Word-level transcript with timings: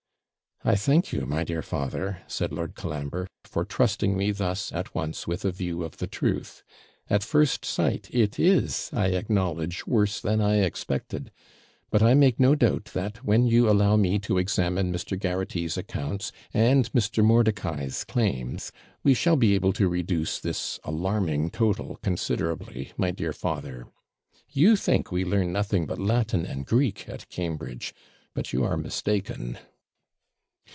'I 0.63 0.75
thank 0.75 1.11
you, 1.11 1.25
my 1.25 1.43
dear 1.43 1.63
father,' 1.63 2.21
said 2.27 2.51
Lord 2.53 2.75
Colambre, 2.75 3.27
'for 3.45 3.65
trusting 3.65 4.15
me 4.15 4.29
thus 4.31 4.71
at 4.71 4.93
once 4.93 5.25
with 5.25 5.43
a 5.43 5.51
view 5.51 5.81
of 5.81 5.97
the 5.97 6.05
truth. 6.05 6.61
At 7.09 7.23
first 7.23 7.65
sight 7.65 8.07
it 8.13 8.37
is, 8.37 8.91
I 8.93 9.07
acknowledge, 9.07 9.87
worse 9.87 10.21
than 10.21 10.39
I 10.39 10.57
expected; 10.57 11.31
but 11.89 12.03
I 12.03 12.13
make 12.13 12.39
no 12.39 12.53
doubt 12.53 12.91
that, 12.93 13.25
when 13.25 13.47
you 13.47 13.67
allow 13.67 13.95
me 13.95 14.19
to 14.19 14.37
examine 14.37 14.93
Mr. 14.93 15.17
Garraghty's 15.19 15.77
accounts 15.77 16.31
and 16.53 16.91
Mr. 16.93 17.25
Mordicai's 17.25 18.03
claims, 18.03 18.71
we 19.01 19.15
shall 19.15 19.37
be 19.37 19.55
able 19.55 19.73
to 19.73 19.89
reduce 19.89 20.37
this 20.37 20.79
alarming 20.83 21.49
total 21.49 21.97
considerably, 22.03 22.91
my 22.97 23.09
dear 23.09 23.33
father. 23.33 23.87
You 24.47 24.75
think 24.75 25.11
we 25.11 25.25
learn 25.25 25.51
nothing 25.51 25.87
but 25.87 25.97
Latin 25.97 26.45
and 26.45 26.67
Greek 26.67 27.09
at 27.09 27.27
Cambridge; 27.29 27.95
but 28.35 28.53
you 28.53 28.63
are 28.63 28.77
mistaken.' 28.77 29.57